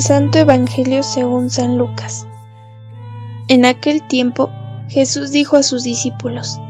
Santo 0.00 0.38
Evangelio 0.38 1.02
según 1.02 1.50
San 1.50 1.78
Lucas. 1.78 2.26
En 3.48 3.64
aquel 3.64 4.06
tiempo 4.06 4.50
Jesús 4.88 5.30
dijo 5.30 5.56
a 5.56 5.62
sus 5.62 5.82
discípulos, 5.82 6.60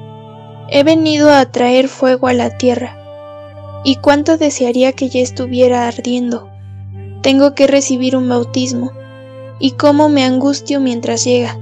He 0.71 0.83
venido 0.83 1.31
a 1.31 1.45
traer 1.47 1.89
fuego 1.89 2.27
a 2.27 2.33
la 2.33 2.57
tierra, 2.57 2.97
y 3.85 3.97
cuánto 3.97 4.37
desearía 4.37 4.93
que 4.93 5.09
ya 5.09 5.21
estuviera 5.21 5.89
ardiendo. 5.89 6.49
Tengo 7.23 7.55
que 7.55 7.67
recibir 7.67 8.17
un 8.17 8.29
bautismo, 8.29 8.93
y 9.59 9.73
cómo 9.73 10.09
me 10.09 10.25
angustio 10.25 10.81
mientras 10.81 11.25
llega. 11.25 11.59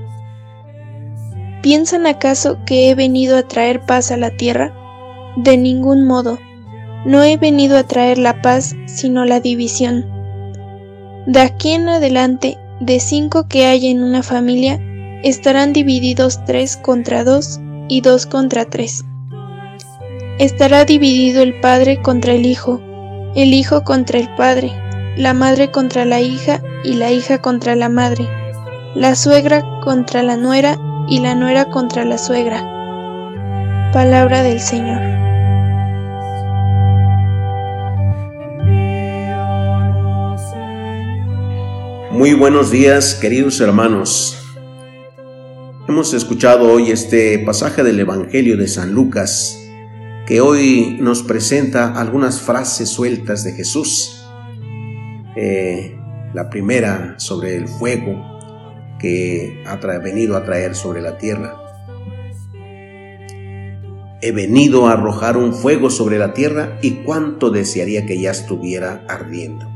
¿Piensan 1.62 2.06
acaso 2.06 2.58
que 2.64 2.90
he 2.90 2.94
venido 2.94 3.36
a 3.36 3.42
traer 3.42 3.80
paz 3.80 4.10
a 4.10 4.16
la 4.16 4.30
tierra? 4.30 4.72
De 5.36 5.56
ningún 5.56 6.04
modo. 6.04 6.38
No 7.04 7.22
he 7.22 7.36
venido 7.36 7.76
a 7.78 7.84
traer 7.84 8.18
la 8.18 8.42
paz, 8.42 8.74
sino 8.86 9.24
la 9.24 9.40
división. 9.40 10.15
De 11.26 11.40
aquí 11.40 11.72
en 11.72 11.88
adelante, 11.88 12.56
de 12.80 13.00
cinco 13.00 13.48
que 13.48 13.66
hay 13.66 13.88
en 13.88 14.04
una 14.04 14.22
familia, 14.22 14.80
estarán 15.24 15.72
divididos 15.72 16.44
tres 16.44 16.76
contra 16.76 17.24
dos 17.24 17.60
y 17.88 18.00
dos 18.00 18.26
contra 18.26 18.64
tres. 18.64 19.04
Estará 20.38 20.84
dividido 20.84 21.42
el 21.42 21.58
padre 21.60 22.00
contra 22.00 22.32
el 22.32 22.46
hijo, 22.46 22.80
el 23.34 23.54
hijo 23.54 23.82
contra 23.82 24.20
el 24.20 24.32
padre, 24.36 24.70
la 25.16 25.34
madre 25.34 25.72
contra 25.72 26.04
la 26.04 26.20
hija 26.20 26.62
y 26.84 26.94
la 26.94 27.10
hija 27.10 27.42
contra 27.42 27.74
la 27.74 27.88
madre, 27.88 28.28
la 28.94 29.16
suegra 29.16 29.64
contra 29.82 30.22
la 30.22 30.36
nuera 30.36 30.78
y 31.08 31.18
la 31.18 31.34
nuera 31.34 31.64
contra 31.64 32.04
la 32.04 32.18
suegra. 32.18 33.90
Palabra 33.92 34.44
del 34.44 34.60
Señor. 34.60 35.15
Muy 42.16 42.32
buenos 42.32 42.70
días, 42.70 43.14
queridos 43.14 43.60
hermanos. 43.60 44.38
Hemos 45.86 46.14
escuchado 46.14 46.72
hoy 46.72 46.90
este 46.90 47.38
pasaje 47.40 47.82
del 47.84 48.00
Evangelio 48.00 48.56
de 48.56 48.68
San 48.68 48.94
Lucas, 48.94 49.62
que 50.26 50.40
hoy 50.40 50.96
nos 50.98 51.22
presenta 51.22 51.92
algunas 51.92 52.40
frases 52.40 52.88
sueltas 52.88 53.44
de 53.44 53.52
Jesús. 53.52 54.26
Eh, 55.36 55.94
la 56.32 56.48
primera 56.48 57.16
sobre 57.18 57.54
el 57.54 57.68
fuego 57.68 58.38
que 58.98 59.62
ha 59.66 59.76
venido 59.98 60.38
a 60.38 60.44
traer 60.46 60.74
sobre 60.74 61.02
la 61.02 61.18
tierra. 61.18 61.54
He 64.22 64.32
venido 64.32 64.86
a 64.86 64.92
arrojar 64.92 65.36
un 65.36 65.52
fuego 65.52 65.90
sobre 65.90 66.18
la 66.18 66.32
tierra 66.32 66.78
y 66.80 67.02
cuánto 67.04 67.50
desearía 67.50 68.06
que 68.06 68.18
ya 68.18 68.30
estuviera 68.30 69.04
ardiendo 69.06 69.75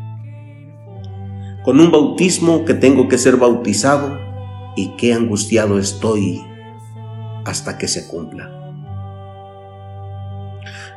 con 1.70 1.78
un 1.78 1.92
bautismo 1.92 2.64
que 2.64 2.74
tengo 2.74 3.06
que 3.06 3.16
ser 3.16 3.36
bautizado 3.36 4.18
y 4.74 4.96
qué 4.96 5.14
angustiado 5.14 5.78
estoy 5.78 6.42
hasta 7.44 7.78
que 7.78 7.86
se 7.86 8.08
cumpla. 8.08 8.50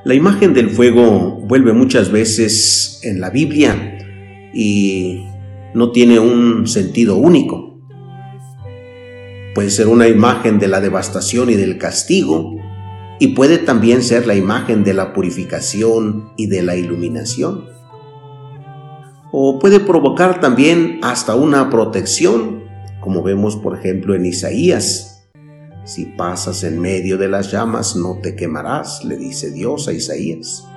La 0.03 0.15
imagen 0.15 0.55
del 0.55 0.71
fuego 0.71 1.39
vuelve 1.43 1.73
muchas 1.73 2.11
veces 2.11 3.01
en 3.03 3.21
la 3.21 3.29
Biblia 3.29 3.99
y 4.51 5.27
no 5.75 5.91
tiene 5.91 6.17
un 6.17 6.65
sentido 6.65 7.17
único. 7.17 7.79
Puede 9.53 9.69
ser 9.69 9.87
una 9.87 10.07
imagen 10.07 10.57
de 10.57 10.69
la 10.69 10.81
devastación 10.81 11.51
y 11.51 11.53
del 11.53 11.77
castigo 11.77 12.55
y 13.19 13.27
puede 13.35 13.59
también 13.59 14.01
ser 14.01 14.25
la 14.25 14.33
imagen 14.33 14.83
de 14.83 14.95
la 14.95 15.13
purificación 15.13 16.31
y 16.35 16.47
de 16.47 16.63
la 16.63 16.75
iluminación 16.75 17.71
o 19.35 19.57
puede 19.57 19.79
provocar 19.79 20.39
también 20.39 20.99
hasta 21.01 21.33
una 21.33 21.71
protección, 21.71 22.65
como 23.01 23.23
vemos 23.23 23.55
por 23.55 23.75
ejemplo 23.75 24.13
en 24.13 24.27
Isaías. 24.27 25.25
Si 25.85 26.05
pasas 26.05 26.63
en 26.63 26.79
medio 26.79 27.17
de 27.17 27.29
las 27.29 27.51
llamas 27.51 27.95
no 27.95 28.19
te 28.21 28.35
quemarás, 28.35 29.03
le 29.03 29.17
dice 29.17 29.49
Dios 29.49 29.87
a 29.87 29.91
Isaías. 29.91 30.67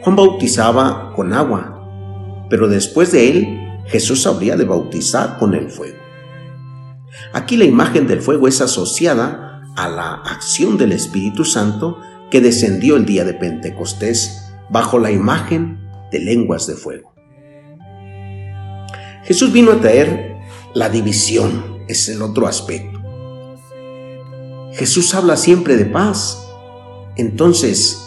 Juan 0.00 0.16
bautizaba 0.16 1.12
con 1.14 1.34
agua, 1.34 2.46
pero 2.48 2.68
después 2.68 3.12
de 3.12 3.28
él 3.28 3.82
Jesús 3.84 4.26
habría 4.26 4.56
de 4.56 4.64
bautizar 4.64 5.36
con 5.38 5.54
el 5.54 5.68
fuego. 5.70 5.98
Aquí 7.34 7.58
la 7.58 7.66
imagen 7.66 8.06
del 8.06 8.22
fuego 8.22 8.48
es 8.48 8.62
asociada 8.62 9.62
a 9.76 9.90
la 9.90 10.14
acción 10.14 10.78
del 10.78 10.92
Espíritu 10.92 11.44
Santo 11.44 12.00
que 12.30 12.40
descendió 12.40 12.96
el 12.96 13.04
día 13.04 13.26
de 13.26 13.34
Pentecostés 13.34 14.54
bajo 14.70 14.98
la 14.98 15.10
imagen 15.10 15.86
de 16.10 16.20
lenguas 16.20 16.66
de 16.66 16.76
fuego. 16.76 17.15
Jesús 19.26 19.52
vino 19.52 19.72
a 19.72 19.80
traer 19.80 20.36
la 20.72 20.88
división, 20.88 21.80
es 21.88 22.08
el 22.08 22.22
otro 22.22 22.46
aspecto. 22.46 23.00
Jesús 24.74 25.14
habla 25.14 25.36
siempre 25.36 25.76
de 25.76 25.86
paz. 25.86 26.46
Entonces, 27.16 28.00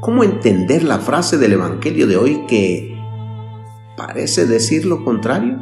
¿cómo 0.00 0.22
entender 0.22 0.82
la 0.82 0.98
frase 0.98 1.38
del 1.38 1.54
Evangelio 1.54 2.06
de 2.06 2.16
hoy 2.16 2.44
que 2.46 2.94
parece 3.96 4.44
decir 4.46 4.84
lo 4.84 5.02
contrario? 5.02 5.58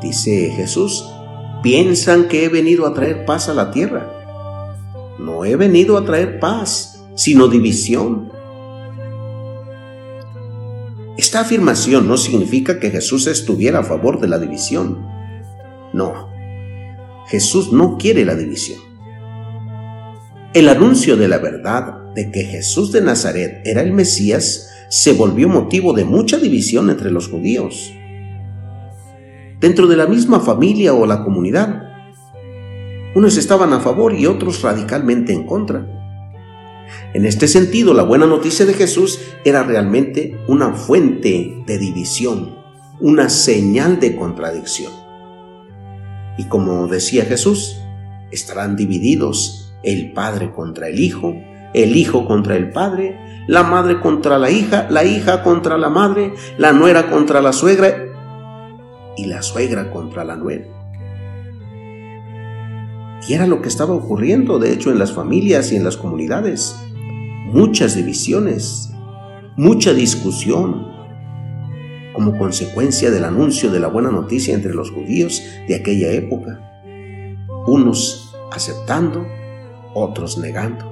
Dice 0.00 0.50
Jesús, 0.56 1.04
piensan 1.62 2.28
que 2.28 2.44
he 2.44 2.48
venido 2.48 2.86
a 2.86 2.94
traer 2.94 3.26
paz 3.26 3.50
a 3.50 3.54
la 3.54 3.70
tierra. 3.70 4.10
No 5.18 5.44
he 5.44 5.56
venido 5.56 5.98
a 5.98 6.04
traer 6.04 6.40
paz, 6.40 7.04
sino 7.14 7.48
división. 7.48 8.31
Esta 11.16 11.40
afirmación 11.40 12.08
no 12.08 12.16
significa 12.16 12.80
que 12.80 12.90
Jesús 12.90 13.26
estuviera 13.26 13.80
a 13.80 13.84
favor 13.84 14.20
de 14.20 14.28
la 14.28 14.38
división. 14.38 15.06
No, 15.92 16.30
Jesús 17.28 17.72
no 17.72 17.98
quiere 17.98 18.24
la 18.24 18.34
división. 18.34 18.80
El 20.54 20.68
anuncio 20.68 21.16
de 21.16 21.28
la 21.28 21.38
verdad 21.38 22.12
de 22.14 22.30
que 22.30 22.44
Jesús 22.44 22.92
de 22.92 23.00
Nazaret 23.00 23.62
era 23.64 23.82
el 23.82 23.92
Mesías 23.92 24.70
se 24.90 25.14
volvió 25.14 25.48
motivo 25.48 25.94
de 25.94 26.04
mucha 26.04 26.36
división 26.36 26.90
entre 26.90 27.10
los 27.10 27.28
judíos. 27.28 27.94
Dentro 29.60 29.86
de 29.86 29.96
la 29.96 30.06
misma 30.06 30.40
familia 30.40 30.92
o 30.92 31.06
la 31.06 31.24
comunidad, 31.24 31.84
unos 33.14 33.36
estaban 33.36 33.72
a 33.72 33.80
favor 33.80 34.14
y 34.14 34.26
otros 34.26 34.60
radicalmente 34.62 35.32
en 35.32 35.46
contra. 35.46 36.01
En 37.14 37.26
este 37.26 37.48
sentido, 37.48 37.94
la 37.94 38.02
buena 38.02 38.26
noticia 38.26 38.66
de 38.66 38.74
Jesús 38.74 39.20
era 39.44 39.62
realmente 39.62 40.38
una 40.48 40.72
fuente 40.72 41.62
de 41.66 41.78
división, 41.78 42.56
una 43.00 43.28
señal 43.28 44.00
de 44.00 44.16
contradicción. 44.16 44.92
Y 46.38 46.44
como 46.44 46.86
decía 46.86 47.24
Jesús, 47.24 47.80
estarán 48.30 48.76
divididos 48.76 49.74
el 49.82 50.12
Padre 50.12 50.52
contra 50.52 50.88
el 50.88 51.00
Hijo, 51.00 51.34
el 51.74 51.96
Hijo 51.96 52.26
contra 52.26 52.56
el 52.56 52.70
Padre, 52.70 53.18
la 53.46 53.62
madre 53.62 54.00
contra 54.00 54.38
la 54.38 54.50
hija, 54.50 54.86
la 54.88 55.04
hija 55.04 55.42
contra 55.42 55.76
la 55.76 55.88
madre, 55.88 56.34
la 56.58 56.72
nuera 56.72 57.10
contra 57.10 57.40
la 57.40 57.52
suegra 57.52 57.92
y 59.16 59.26
la 59.26 59.42
suegra 59.42 59.90
contra 59.90 60.24
la 60.24 60.36
nuera. 60.36 60.81
Y 63.28 63.34
era 63.34 63.46
lo 63.46 63.62
que 63.62 63.68
estaba 63.68 63.94
ocurriendo, 63.94 64.58
de 64.58 64.72
hecho, 64.72 64.90
en 64.90 64.98
las 64.98 65.12
familias 65.12 65.72
y 65.72 65.76
en 65.76 65.84
las 65.84 65.96
comunidades 65.96 66.74
muchas 67.52 67.94
divisiones, 67.94 68.90
mucha 69.56 69.92
discusión, 69.92 70.90
como 72.14 72.38
consecuencia 72.38 73.10
del 73.10 73.24
anuncio 73.24 73.70
de 73.70 73.80
la 73.80 73.88
buena 73.88 74.10
noticia 74.10 74.54
entre 74.54 74.74
los 74.74 74.90
judíos 74.90 75.42
de 75.68 75.74
aquella 75.74 76.10
época, 76.12 76.60
unos 77.66 78.34
aceptando, 78.50 79.26
otros 79.94 80.38
negando. 80.38 80.90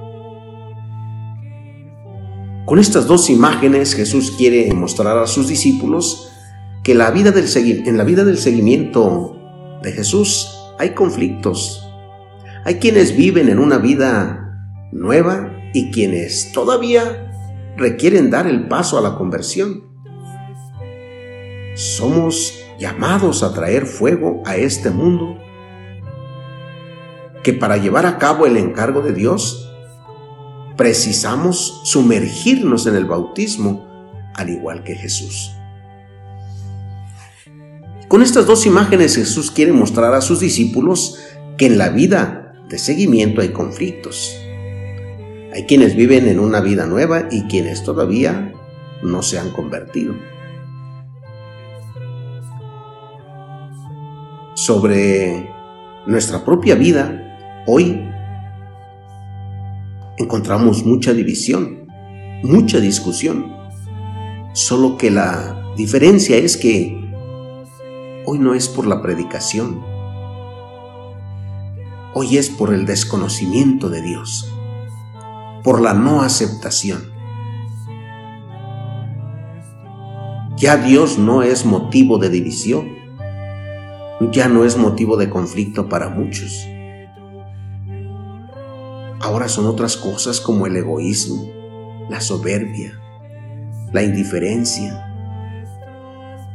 Con 2.65 2.79
estas 2.79 3.07
dos 3.07 3.29
imágenes 3.29 3.95
Jesús 3.95 4.31
quiere 4.31 4.71
mostrar 4.73 5.17
a 5.17 5.27
sus 5.27 5.47
discípulos 5.47 6.31
que 6.83 6.91
en 6.93 6.99
la 6.99 7.11
vida 7.11 7.31
del 7.31 8.37
seguimiento 8.37 9.35
de 9.81 9.91
Jesús 9.91 10.47
hay 10.77 10.91
conflictos. 10.91 11.90
Hay 12.63 12.75
quienes 12.75 13.15
viven 13.15 13.49
en 13.49 13.57
una 13.57 13.77
vida 13.77 14.89
nueva 14.91 15.51
y 15.73 15.89
quienes 15.91 16.51
todavía 16.51 17.73
requieren 17.75 18.29
dar 18.29 18.45
el 18.45 18.67
paso 18.67 18.97
a 18.97 19.01
la 19.01 19.15
conversión. 19.15 19.83
Somos 21.73 22.63
llamados 22.77 23.41
a 23.41 23.53
traer 23.53 23.85
fuego 23.85 24.43
a 24.45 24.57
este 24.57 24.91
mundo 24.91 25.37
que 27.43 27.53
para 27.53 27.77
llevar 27.77 28.05
a 28.05 28.19
cabo 28.19 28.45
el 28.45 28.57
encargo 28.57 29.01
de 29.01 29.13
Dios 29.13 29.67
precisamos 30.77 31.81
sumergirnos 31.83 32.85
en 32.85 32.95
el 32.95 33.05
bautismo 33.05 33.87
al 34.35 34.49
igual 34.49 34.83
que 34.83 34.95
Jesús. 34.95 35.51
Con 38.07 38.21
estas 38.21 38.45
dos 38.45 38.65
imágenes 38.65 39.15
Jesús 39.15 39.49
quiere 39.49 39.71
mostrar 39.71 40.13
a 40.13 40.21
sus 40.21 40.39
discípulos 40.39 41.17
que 41.57 41.65
en 41.65 41.77
la 41.77 41.89
vida 41.89 42.40
de 42.71 42.79
seguimiento 42.79 43.41
hay 43.41 43.49
conflictos 43.49 44.35
hay 45.53 45.65
quienes 45.65 45.95
viven 45.95 46.27
en 46.27 46.39
una 46.39 46.61
vida 46.61 46.85
nueva 46.85 47.27
y 47.29 47.43
quienes 47.43 47.83
todavía 47.83 48.53
no 49.03 49.21
se 49.21 49.37
han 49.37 49.51
convertido. 49.51 50.15
sobre 54.61 55.49
nuestra 56.05 56.45
propia 56.45 56.75
vida, 56.75 57.63
hoy 57.65 58.07
encontramos 60.19 60.85
mucha 60.85 61.13
división, 61.13 61.87
mucha 62.43 62.79
discusión. 62.79 63.51
Solo 64.53 64.97
que 64.97 65.09
la 65.09 65.73
diferencia 65.75 66.37
es 66.37 66.57
que 66.57 66.95
hoy 68.27 68.37
no 68.37 68.53
es 68.53 68.69
por 68.69 68.85
la 68.85 69.01
predicación, 69.01 69.81
hoy 72.13 72.37
es 72.37 72.49
por 72.49 72.73
el 72.73 72.85
desconocimiento 72.85 73.89
de 73.89 74.01
Dios, 74.01 74.53
por 75.63 75.81
la 75.81 75.93
no 75.93 76.21
aceptación. 76.21 77.11
Ya 80.57 80.77
Dios 80.77 81.17
no 81.17 81.41
es 81.41 81.65
motivo 81.65 82.17
de 82.17 82.29
división, 82.29 82.89
ya 84.31 84.47
no 84.47 84.65
es 84.65 84.77
motivo 84.77 85.17
de 85.17 85.29
conflicto 85.29 85.89
para 85.89 86.09
muchos. 86.09 86.67
Ahora 89.19 89.47
son 89.47 89.65
otras 89.65 89.97
cosas 89.97 90.41
como 90.41 90.67
el 90.67 90.75
egoísmo, 90.75 91.47
la 92.09 92.21
soberbia, 92.21 92.99
la 93.91 94.03
indiferencia. 94.03 95.07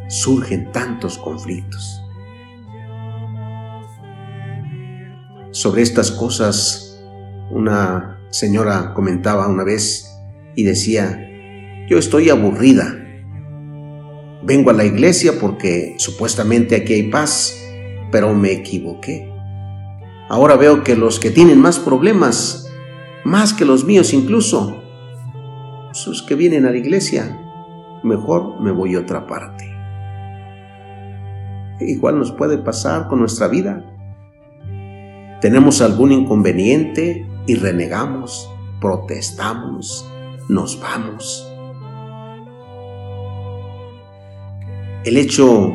Surgen 0.08 0.70
tantos 0.72 1.18
conflictos. 1.18 2.05
Sobre 5.56 5.80
estas 5.80 6.10
cosas, 6.10 7.00
una 7.50 8.20
señora 8.28 8.92
comentaba 8.92 9.48
una 9.48 9.64
vez 9.64 10.06
y 10.54 10.64
decía, 10.64 11.18
yo 11.88 11.96
estoy 11.96 12.28
aburrida 12.28 13.06
Vengo 14.46 14.70
a 14.70 14.74
la 14.74 14.84
iglesia 14.84 15.32
porque 15.40 15.96
supuestamente 15.98 16.76
aquí 16.76 16.92
hay 16.92 17.10
paz, 17.10 17.58
pero 18.12 18.32
me 18.34 18.52
equivoqué. 18.52 19.28
Ahora 20.28 20.56
veo 20.56 20.84
que 20.84 20.94
los 20.94 21.18
que 21.18 21.30
tienen 21.30 21.60
más 21.60 21.80
problemas, 21.80 22.70
más 23.24 23.54
que 23.54 23.64
los 23.64 23.84
míos 23.84 24.12
incluso, 24.12 24.82
los 26.06 26.22
que 26.22 26.34
vienen 26.36 26.66
a 26.66 26.70
la 26.70 26.76
iglesia, 26.76 27.40
mejor 28.04 28.60
me 28.60 28.70
voy 28.70 28.94
a 28.94 29.00
otra 29.00 29.26
parte. 29.26 29.64
Igual 31.80 32.18
nos 32.18 32.30
puede 32.30 32.58
pasar 32.58 33.08
con 33.08 33.18
nuestra 33.18 33.48
vida. 33.48 33.95
Tenemos 35.46 35.80
algún 35.80 36.10
inconveniente 36.10 37.24
y 37.46 37.54
renegamos, 37.54 38.50
protestamos, 38.80 40.04
nos 40.48 40.80
vamos. 40.80 41.48
El 45.04 45.16
hecho 45.16 45.72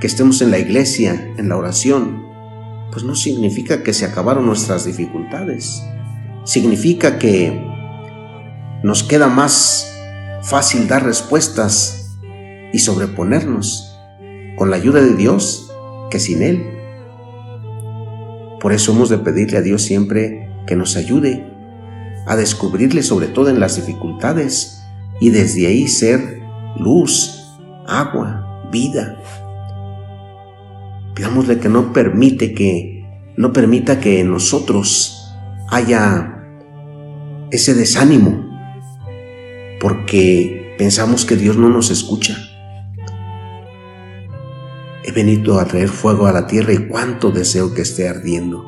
que 0.00 0.08
estemos 0.08 0.42
en 0.42 0.50
la 0.50 0.58
iglesia, 0.58 1.32
en 1.36 1.48
la 1.48 1.56
oración, 1.56 2.24
pues 2.90 3.04
no 3.04 3.14
significa 3.14 3.84
que 3.84 3.92
se 3.92 4.04
acabaron 4.04 4.46
nuestras 4.46 4.84
dificultades. 4.84 5.80
Significa 6.42 7.16
que 7.16 7.64
nos 8.82 9.04
queda 9.04 9.28
más 9.28 9.96
fácil 10.42 10.88
dar 10.88 11.04
respuestas 11.04 12.18
y 12.72 12.80
sobreponernos 12.80 13.96
con 14.56 14.72
la 14.72 14.76
ayuda 14.76 15.00
de 15.00 15.14
Dios 15.14 15.72
que 16.10 16.18
sin 16.18 16.42
Él. 16.42 16.73
Por 18.64 18.72
eso 18.72 18.92
hemos 18.92 19.10
de 19.10 19.18
pedirle 19.18 19.58
a 19.58 19.60
Dios 19.60 19.82
siempre 19.82 20.48
que 20.66 20.74
nos 20.74 20.96
ayude 20.96 21.44
a 22.26 22.34
descubrirle 22.34 23.02
sobre 23.02 23.26
todo 23.26 23.50
en 23.50 23.60
las 23.60 23.76
dificultades 23.76 24.82
y 25.20 25.28
desde 25.28 25.66
ahí 25.66 25.86
ser 25.86 26.40
luz, 26.78 27.44
agua, 27.86 28.66
vida. 28.72 29.20
Pidámosle 31.14 31.58
que 31.58 31.68
no 31.68 31.92
permite 31.92 32.54
que 32.54 33.04
no 33.36 33.52
permita 33.52 34.00
que 34.00 34.20
en 34.20 34.30
nosotros 34.30 35.30
haya 35.68 36.46
ese 37.50 37.74
desánimo 37.74 38.48
porque 39.78 40.74
pensamos 40.78 41.26
que 41.26 41.36
Dios 41.36 41.58
no 41.58 41.68
nos 41.68 41.90
escucha. 41.90 42.38
He 45.06 45.12
venido 45.12 45.60
a 45.60 45.66
traer 45.66 45.90
fuego 45.90 46.26
a 46.26 46.32
la 46.32 46.46
tierra 46.46 46.72
y 46.72 46.88
cuánto 46.88 47.30
deseo 47.30 47.74
que 47.74 47.82
esté 47.82 48.08
ardiendo. 48.08 48.64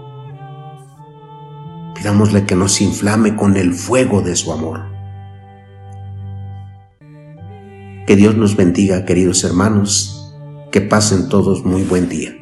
Pidámosle 1.95 2.45
que 2.45 2.55
nos 2.55 2.83
inflame 2.83 3.35
con 3.37 3.57
el 3.57 3.73
fuego 3.73 4.21
de 4.21 4.37
su 4.37 4.53
amor. 4.53 4.83
Que 8.07 8.17
Dios 8.17 8.37
nos 8.37 8.55
bendiga, 8.55 9.07
queridos 9.07 9.45
hermanos. 9.45 10.35
Que 10.71 10.83
pasen 10.83 11.31
todos 11.31 11.65
muy 11.65 11.83
buen 11.85 12.11
día. 12.11 12.37